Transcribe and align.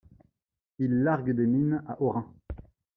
Ils 0.79 1.03
larguent 1.03 1.29
des 1.35 1.45
mines 1.45 1.83
à 1.87 2.01
orin. 2.01 2.33